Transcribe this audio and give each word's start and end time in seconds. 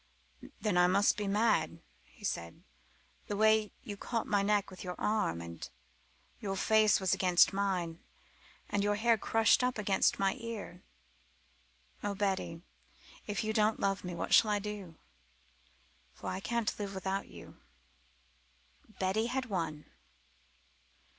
"Then 0.59 0.79
I 0.79 0.87
must 0.87 1.15
be 1.15 1.27
mad," 1.27 1.79
he 2.05 2.25
said; 2.25 2.63
"the 3.27 3.37
way 3.37 3.71
you 3.83 3.95
caught 3.95 4.25
my 4.25 4.41
neck 4.41 4.71
with 4.71 4.83
your 4.83 4.99
arm, 4.99 5.41
and 5.41 5.69
your 6.39 6.55
face 6.55 6.99
was 6.99 7.13
against 7.13 7.53
mine, 7.53 7.99
and 8.67 8.81
your 8.83 8.95
hair 8.95 9.15
crushed 9.15 9.63
up 9.63 9.77
against 9.77 10.17
my 10.17 10.33
ear. 10.39 10.81
Oh, 12.03 12.15
Betty, 12.15 12.63
if 13.27 13.43
you 13.43 13.53
don't 13.53 13.79
love 13.79 14.03
me, 14.03 14.15
what 14.15 14.33
shall 14.33 14.49
I 14.49 14.57
do? 14.57 14.95
For 16.15 16.31
I 16.31 16.39
can't 16.39 16.79
live 16.79 16.95
without 16.95 17.27
you." 17.27 17.57
Betty 18.97 19.27
had 19.27 19.51
won. 19.51 19.85